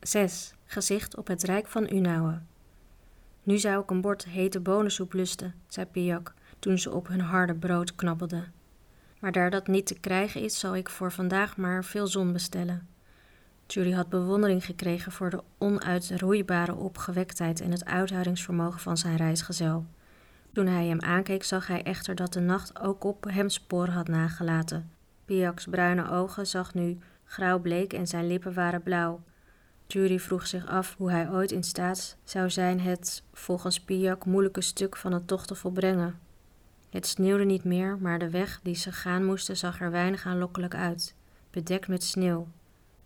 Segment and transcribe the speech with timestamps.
[0.00, 0.54] 6.
[0.64, 2.38] Gezicht op het Rijk van Unauwe.
[3.42, 7.54] Nu zou ik een bord hete bonensoep lusten, zei Piak toen ze op hun harde
[7.54, 8.52] brood knabbelden.
[9.18, 12.88] Maar daar dat niet te krijgen is, zal ik voor vandaag maar veel zon bestellen.
[13.66, 19.86] Judy had bewondering gekregen voor de onuitroeibare opgewektheid en het uithoudingsvermogen van zijn reisgezel.
[20.52, 24.08] Toen hij hem aankeek, zag hij echter dat de nacht ook op hem sporen had
[24.08, 24.90] nagelaten.
[25.24, 29.20] Piak's bruine ogen zag nu grauwbleek en zijn lippen waren blauw.
[29.92, 34.60] Judy vroeg zich af hoe hij ooit in staat zou zijn het, volgens Piak, moeilijke
[34.60, 36.18] stuk van het tocht te volbrengen.
[36.90, 40.74] Het sneeuwde niet meer, maar de weg die ze gaan moesten zag er weinig aanlokkelijk
[40.74, 41.14] uit,
[41.50, 42.48] bedekt met sneeuw.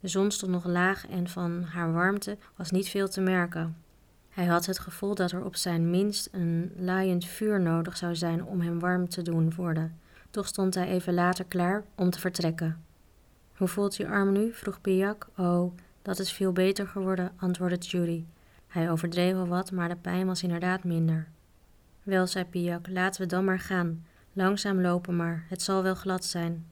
[0.00, 3.76] De zon stond nog laag en van haar warmte was niet veel te merken.
[4.28, 8.44] Hij had het gevoel dat er op zijn minst een laaiend vuur nodig zou zijn
[8.44, 9.98] om hem warm te doen worden.
[10.30, 12.84] Toch stond hij even later klaar om te vertrekken.
[13.56, 14.52] Hoe voelt je arm nu?
[14.52, 15.28] vroeg Piak.
[15.36, 15.72] Oh,
[16.04, 18.24] dat is veel beter geworden, antwoordde Judy.
[18.66, 21.28] Hij overdreef wel wat, maar de pijn was inderdaad minder.
[22.02, 24.04] Wel, zei Piak, laten we dan maar gaan.
[24.32, 26.66] Langzaam lopen maar, het zal wel glad zijn.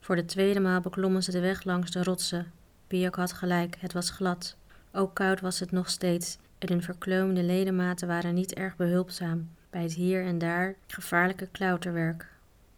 [0.00, 2.52] Voor de tweede maal beklommen ze de weg langs de rotsen.
[2.86, 4.56] Piak had gelijk, het was glad.
[4.92, 9.82] Ook koud was het nog steeds en hun verkleumde ledematen waren niet erg behulpzaam bij
[9.82, 12.28] het hier en daar gevaarlijke klauterwerk.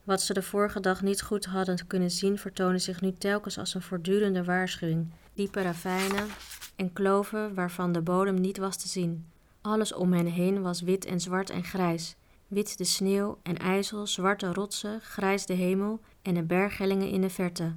[0.04, 3.74] Wat ze de vorige dag niet goed hadden kunnen zien, vertoonde zich nu telkens als
[3.74, 5.06] een voortdurende waarschuwing.
[5.38, 6.28] Diepe ravijnen
[6.76, 9.26] en kloven waarvan de bodem niet was te zien.
[9.60, 12.16] Alles om hen heen was wit en zwart en grijs.
[12.46, 17.30] Wit de sneeuw en ijzel, zwarte rotsen, grijs de hemel en de berghellingen in de
[17.30, 17.72] verte.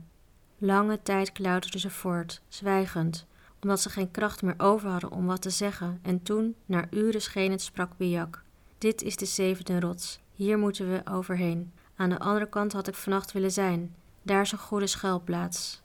[0.58, 3.26] Lange tijd klauterden ze voort, zwijgend,
[3.62, 6.00] omdat ze geen kracht meer over hadden om wat te zeggen.
[6.02, 8.44] En toen, na uren scheen het, sprak Biak.
[8.78, 10.20] Dit is de zevende rots.
[10.36, 11.72] Hier moeten we overheen.
[11.96, 13.96] Aan de andere kant had ik vannacht willen zijn.
[14.22, 15.82] Daar is een goede schuilplaats.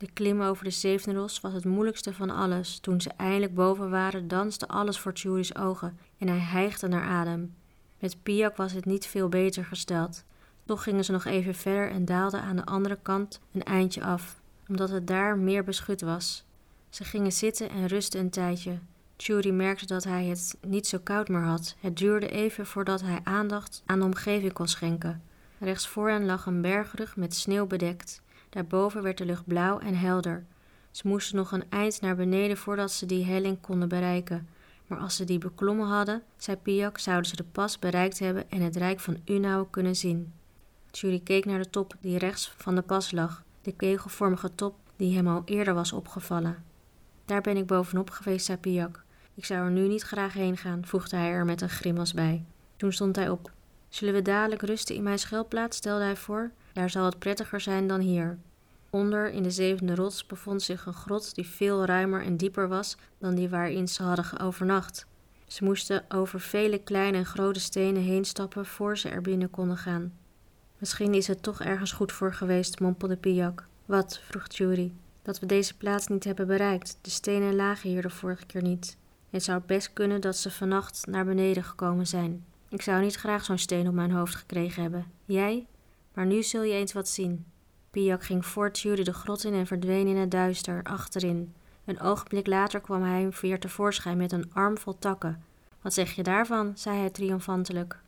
[0.00, 2.78] De klim over de zevende rots was het moeilijkste van alles.
[2.78, 7.54] Toen ze eindelijk boven waren, danste alles voor Tjuri's ogen en hij hijgde naar adem.
[7.98, 10.24] Met Piak was het niet veel beter gesteld.
[10.64, 14.40] Toch gingen ze nog even verder en daalden aan de andere kant een eindje af,
[14.68, 16.44] omdat het daar meer beschut was.
[16.88, 18.78] Ze gingen zitten en rusten een tijdje.
[19.16, 21.76] Jury merkte dat hij het niet zo koud meer had.
[21.80, 25.22] Het duurde even voordat hij aandacht aan de omgeving kon schenken.
[25.58, 28.22] Rechts voor hen lag een bergrug met sneeuw bedekt.
[28.50, 30.44] Daarboven werd de lucht blauw en helder.
[30.90, 34.48] Ze moesten nog een eind naar beneden voordat ze die helling konden bereiken.
[34.86, 38.60] Maar als ze die beklommen hadden, zei Piak, zouden ze de pas bereikt hebben en
[38.60, 40.32] het rijk van Unau kunnen zien.
[40.90, 45.16] Jury keek naar de top die rechts van de pas lag, de kegelvormige top die
[45.16, 46.64] hem al eerder was opgevallen.
[47.24, 49.04] Daar ben ik bovenop geweest, zei Piak.
[49.34, 52.44] Ik zou er nu niet graag heen gaan, voegde hij er met een grimas bij.
[52.76, 53.50] Toen stond hij op.
[53.88, 56.50] Zullen we dadelijk rusten in mijn schuilplaats, stelde hij voor.
[56.80, 58.38] Daar zal het prettiger zijn dan hier.
[58.90, 62.96] Onder in de zevende rots bevond zich een grot die veel ruimer en dieper was
[63.18, 65.06] dan die waarin ze hadden overnacht.
[65.46, 69.76] Ze moesten over vele kleine en grote stenen heen stappen voor ze er binnen konden
[69.76, 70.12] gaan.
[70.78, 73.66] Misschien is het toch ergens goed voor geweest, mompelde Piak.
[73.84, 74.20] Wat?
[74.28, 74.92] vroeg Jury.
[75.22, 76.98] Dat we deze plaats niet hebben bereikt.
[77.00, 78.96] De stenen lagen hier de vorige keer niet.
[79.30, 82.44] Het zou best kunnen dat ze vannacht naar beneden gekomen zijn.
[82.68, 85.06] Ik zou niet graag zo'n steen op mijn hoofd gekregen hebben.
[85.24, 85.66] Jij?
[86.20, 87.46] Maar nu zul je eens wat zien.
[87.90, 91.54] Piak ging voort Jury de grot in en verdween in het duister, achterin.
[91.84, 95.44] Een ogenblik later kwam hij weer tevoorschijn met een arm vol takken.
[95.82, 96.72] Wat zeg je daarvan?
[96.74, 97.98] zei hij triomfantelijk.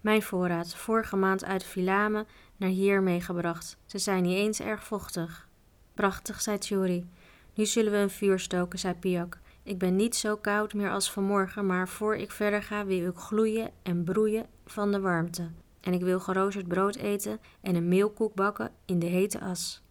[0.00, 3.76] Mijn voorraad, vorige maand uit Vilame naar hier meegebracht.
[3.86, 5.48] Ze zijn niet eens erg vochtig.
[5.94, 7.08] Prachtig, zei Tjuri.
[7.54, 9.38] Nu zullen we een vuur stoken, zei Piak.
[9.62, 13.16] Ik ben niet zo koud meer als vanmorgen, maar voor ik verder ga wil ik
[13.16, 15.50] gloeien en broeien van de warmte.
[15.86, 19.82] En ik wil geroosterd brood eten en een meelkoek bakken in de hete as.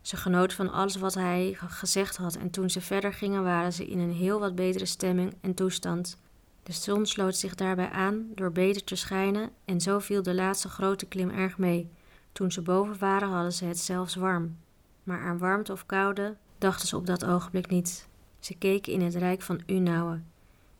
[0.00, 3.86] Ze genoot van alles wat hij gezegd had en toen ze verder gingen waren ze
[3.86, 6.18] in een heel wat betere stemming en toestand.
[6.62, 10.68] De zon sloot zich daarbij aan door beter te schijnen en zo viel de laatste
[10.68, 11.90] grote klim erg mee.
[12.32, 14.56] Toen ze boven waren hadden ze het zelfs warm.
[15.02, 18.08] Maar aan warmte of koude dachten ze op dat ogenblik niet.
[18.38, 20.20] Ze keken in het rijk van Unauwe.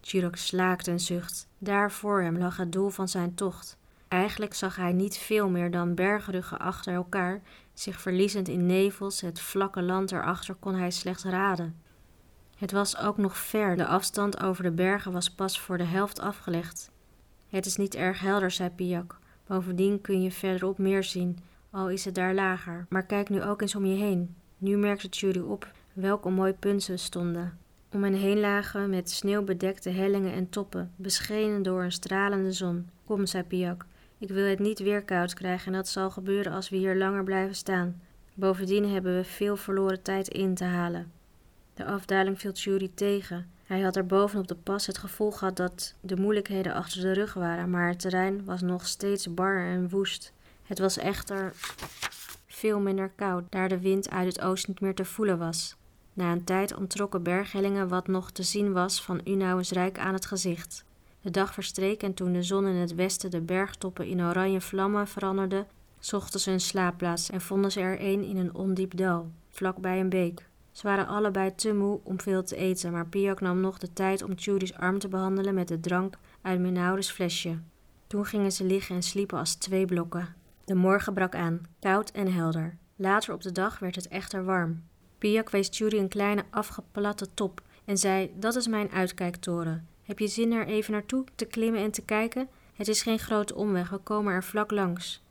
[0.00, 1.48] Chirok slaakte een zucht.
[1.58, 3.78] Daar voor hem lag het doel van zijn tocht.
[4.16, 7.42] Eigenlijk zag hij niet veel meer dan bergruggen achter elkaar,
[7.74, 11.80] zich verliezend in nevels, het vlakke land erachter kon hij slechts raden.
[12.56, 16.20] Het was ook nog ver, de afstand over de bergen was pas voor de helft
[16.20, 16.90] afgelegd.
[17.48, 19.18] Het is niet erg helder, zei Piak.
[19.46, 21.38] Bovendien kun je verderop meer zien,
[21.70, 22.86] al is het daar lager.
[22.88, 24.34] Maar kijk nu ook eens om je heen.
[24.58, 27.58] Nu merkte Judy op welke mooi punten stonden.
[27.92, 32.88] Om hen heen lagen met sneeuw bedekte hellingen en toppen, beschenen door een stralende zon.
[33.04, 33.86] Kom, zei Piak,
[34.18, 37.24] ik wil het niet weer koud krijgen en dat zal gebeuren als we hier langer
[37.24, 38.00] blijven staan.
[38.34, 41.12] Bovendien hebben we veel verloren tijd in te halen.
[41.74, 43.50] De afdaling viel Tjuri tegen.
[43.64, 47.12] Hij had er boven op de pas het gevoel gehad dat de moeilijkheden achter de
[47.12, 50.32] rug waren, maar het terrein was nog steeds bar en woest.
[50.62, 51.52] Het was echter
[52.46, 55.76] veel minder koud, daar de wind uit het oosten niet meer te voelen was.
[56.12, 60.26] Na een tijd onttrokken berghellingen wat nog te zien was van Unauwens rijk aan het
[60.26, 60.84] gezicht.
[61.26, 65.08] De dag verstreek en toen de zon in het westen de bergtoppen in oranje vlammen
[65.08, 65.66] veranderde,
[65.98, 70.00] zochten ze een slaapplaats en vonden ze er een in een ondiep dal, vlak bij
[70.00, 70.48] een beek.
[70.72, 74.22] Ze waren allebei te moe om veel te eten, maar Piak nam nog de tijd
[74.22, 77.58] om Tjuri's arm te behandelen met de drank uit Minaudes flesje.
[78.06, 80.34] Toen gingen ze liggen en sliepen als twee blokken.
[80.64, 82.76] De morgen brak aan, koud en helder.
[82.96, 84.82] Later op de dag werd het echter warm.
[85.18, 89.94] Piak wees Tjuri een kleine afgeplatte top en zei: Dat is mijn uitkijktoren.
[90.06, 92.48] Heb je zin er even naartoe te klimmen en te kijken?
[92.74, 95.22] Het is geen grote omweg, we komen er vlak langs.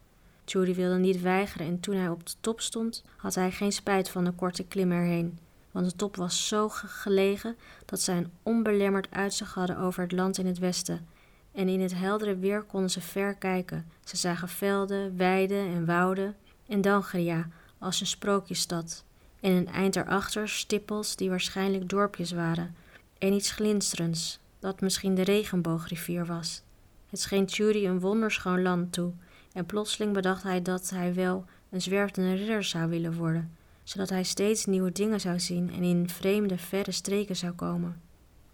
[0.46, 4.10] Judy wilde niet weigeren en toen hij op de top stond, had hij geen spijt
[4.10, 5.40] van de korte klim erheen.
[5.72, 7.56] Want de top was zo gelegen
[7.86, 11.08] dat zij een onbelemmerd uitzicht hadden over het land in het westen.
[11.52, 13.86] En in het heldere weer konden ze ver kijken.
[14.04, 16.36] Ze zagen velden, weiden en wouden
[16.68, 19.04] en Dangria als een sprookjesstad.
[19.40, 22.76] En een eind erachter stippels die waarschijnlijk dorpjes waren.
[23.18, 26.64] En iets glinsterends, dat misschien de regenboogrivier was.
[27.10, 29.14] Het scheen Judy een wonderschoon land toe
[29.54, 34.24] en plotseling bedacht hij dat hij wel een zwervende ridder zou willen worden, zodat hij
[34.24, 38.02] steeds nieuwe dingen zou zien en in vreemde, verre streken zou komen.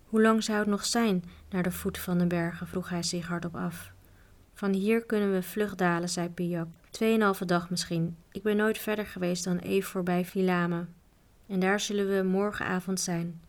[0.06, 2.68] Hoe lang zou het nog zijn naar de voet van de bergen?
[2.68, 3.92] vroeg hij zich hardop af.
[4.54, 6.68] Van hier kunnen we vlug dalen, zei Piak.
[6.90, 8.18] Tweeënhalve dag misschien.
[8.32, 10.86] Ik ben nooit verder geweest dan even voorbij Vilame.
[11.48, 13.42] En daar zullen we morgenavond zijn.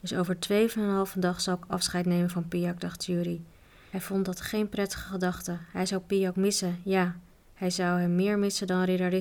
[0.00, 3.40] Dus over tweeënhalve dag zal ik afscheid nemen van Piak, dacht Jury.
[3.90, 5.58] Hij vond dat geen prettige gedachte.
[5.72, 7.16] Hij zou Piak missen, ja.
[7.54, 9.12] Hij zou hem meer missen dan Ridder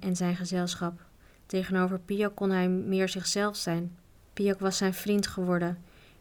[0.00, 1.00] en zijn gezelschap.
[1.46, 3.96] Tegenover Piak kon hij meer zichzelf zijn.
[4.32, 5.78] Piak was zijn vriend geworden.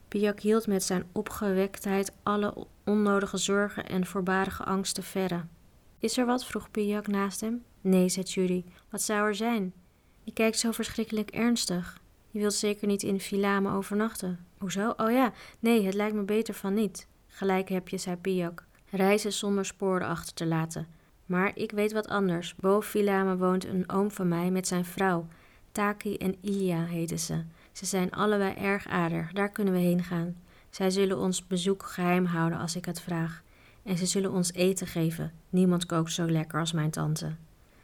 [0.07, 5.42] Piak hield met zijn opgewektheid alle onnodige zorgen en voorbarige angsten verre.
[6.00, 6.45] Is er wat?
[6.45, 7.63] vroeg Piak naast hem.
[7.81, 8.63] Nee, zei Judy.
[8.89, 9.74] Wat zou er zijn?
[10.24, 12.00] Je kijkt zo verschrikkelijk ernstig.
[12.38, 14.45] Je wilt zeker niet in Filame overnachten.
[14.57, 14.94] Hoezo?
[14.98, 17.07] Oh ja, nee, het lijkt me beter van niet.
[17.28, 18.66] Gelijk heb je, zei Piak.
[18.89, 20.88] Reizen zonder sporen achter te laten.
[21.25, 22.56] Maar ik weet wat anders.
[22.56, 25.28] Boven Vilame woont een oom van mij met zijn vrouw.
[25.72, 27.44] Taki en Ilia heten ze.
[27.72, 29.31] Ze zijn allebei erg aardig.
[29.31, 30.36] Daar kunnen we heen gaan.
[30.69, 33.44] Zij zullen ons bezoek geheim houden als ik het vraag.
[33.83, 35.31] En ze zullen ons eten geven.
[35.50, 37.36] Niemand kookt zo lekker als mijn tante.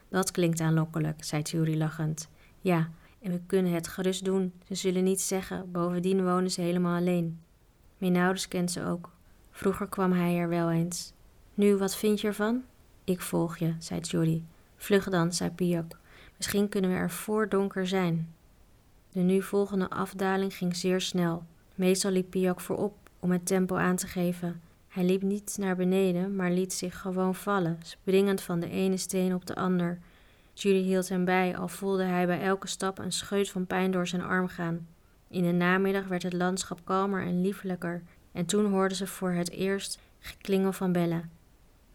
[0.09, 2.29] Dat klinkt aanlokkelijk, zei Thuri lachend.
[2.59, 2.89] Ja,
[3.23, 4.53] en we kunnen het gerust doen.
[4.67, 5.71] Ze zullen niets zeggen.
[5.71, 7.39] Bovendien wonen ze helemaal alleen.
[7.97, 9.11] Mijn ouders kent ze ook.
[9.51, 11.13] Vroeger kwam hij er wel eens.
[11.53, 12.63] Nu, wat vind je ervan?
[13.03, 14.41] Ik volg je, zei Jody.
[14.75, 15.99] Vlug dan, zei Piak.
[16.37, 18.33] Misschien kunnen we er voor donker zijn.
[19.11, 21.43] De nu volgende afdaling ging zeer snel.
[21.75, 24.61] Meestal liep Piak voorop om het tempo aan te geven.
[24.87, 29.33] Hij liep niet naar beneden, maar liet zich gewoon vallen, springend van de ene steen
[29.33, 29.99] op de ander.
[30.53, 34.07] Judy hield hem bij, al voelde hij bij elke stap een scheut van pijn door
[34.07, 34.87] zijn arm gaan.
[35.27, 39.51] In de namiddag werd het landschap kalmer en liefelijker en toen hoorden ze voor het
[39.51, 41.31] eerst geklingel van bellen.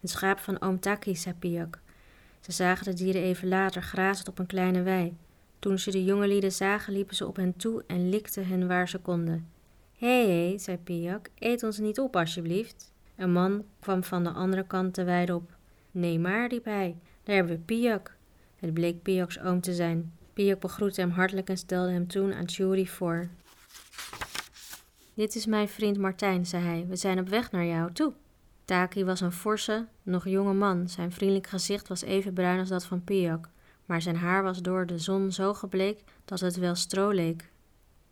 [0.01, 1.81] Het schaap van oom Taki, zei Piak.
[2.41, 5.17] Ze zagen de dieren even later grazend op een kleine wei.
[5.59, 8.89] Toen ze de jonge lieden zagen, liepen ze op hen toe en likten hen waar
[8.89, 9.49] ze konden.
[9.97, 12.93] Hé, hé, zei Piak, eet ons niet op, alsjeblieft.
[13.17, 15.57] Een man kwam van de andere kant de weide op.
[15.91, 18.17] Nee maar, riep hij, daar hebben we Piak.
[18.59, 20.13] Het bleek Piaks oom te zijn.
[20.33, 23.29] Piak begroette hem hartelijk en stelde hem toen aan Churi voor.
[25.15, 26.87] Dit is mijn vriend Martijn, zei hij.
[26.89, 28.13] We zijn op weg naar jou toe.
[28.65, 30.89] Taki was een forse, nog jonge man.
[30.89, 33.49] Zijn vriendelijk gezicht was even bruin als dat van Piak,
[33.87, 37.51] maar zijn haar was door de zon zo gebleekt dat het wel stro leek.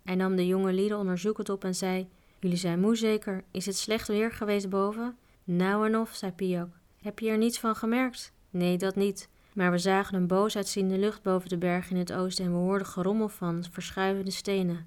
[0.04, 2.08] Hij nam de jonge lieden onderzoekend op en zei:
[2.40, 3.44] Jullie zijn moe zeker?
[3.50, 5.16] Is het slecht weer geweest boven?
[5.44, 6.68] Nou en of, zei Piak.
[7.02, 8.32] Heb je er niets van gemerkt?
[8.50, 9.28] Nee, dat niet.
[9.56, 12.56] Maar we zagen een boos uitziende lucht boven de berg in het oosten en we
[12.56, 14.86] hoorden gerommel van verschuivende stenen.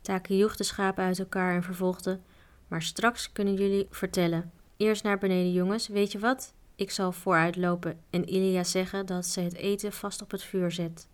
[0.00, 2.18] Taki joeg de schapen uit elkaar en vervolgde:
[2.68, 4.50] Maar straks kunnen jullie vertellen.
[4.76, 5.88] Eerst naar beneden, jongens.
[5.88, 6.54] Weet je wat?
[6.74, 11.08] Ik zal vooruitlopen en Ilia zeggen dat ze het eten vast op het vuur zet.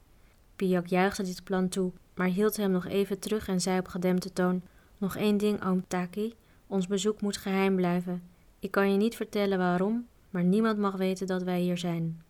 [0.57, 4.33] Piak juichte dit plan toe, maar hield hem nog even terug en zei op gedempte
[4.33, 4.63] toon:
[4.99, 6.35] Nog één ding, oom Taki.
[6.67, 8.23] Ons bezoek moet geheim blijven.
[8.59, 12.21] Ik kan je niet vertellen waarom, maar niemand mag weten dat wij hier zijn.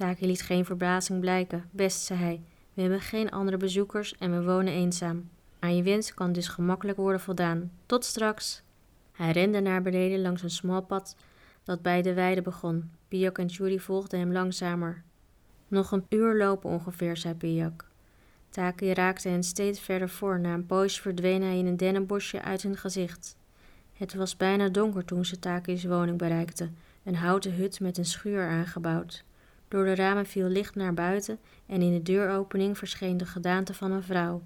[0.00, 1.64] Taki liet geen verbazing blijken.
[1.70, 2.42] Best, zei hij.
[2.74, 5.28] We hebben geen andere bezoekers en we wonen eenzaam.
[5.58, 7.70] Aan je wens kan dus gemakkelijk worden voldaan.
[7.86, 8.62] Tot straks!
[9.12, 11.16] Hij rende naar beneden langs een smal pad
[11.64, 12.90] dat bij de weide begon.
[13.08, 15.02] Piak en Judy volgden hem langzamer.
[15.68, 17.88] Nog een uur lopen ongeveer, zei Piak.
[18.48, 20.40] Taki raakte hen steeds verder voor.
[20.40, 23.36] Na een poosje verdween hij in een dennenbosje uit hun gezicht.
[23.92, 28.48] Het was bijna donker toen ze Taki's woning bereikten, een houten hut met een schuur
[28.48, 29.24] aangebouwd.
[29.70, 33.92] Door de ramen viel licht naar buiten en in de deuropening verscheen de gedaante van
[33.92, 34.42] een vrouw.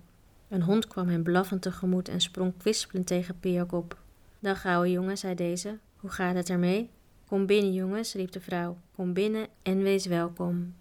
[0.49, 3.99] Een hond kwam hem blaffend tegemoet en sprong kwispelend tegen Piak op.
[4.39, 6.91] Dag ouwe jongen, zei deze, hoe gaat het ermee?
[7.27, 10.75] Kom binnen jongens, riep de vrouw, kom binnen en wees welkom.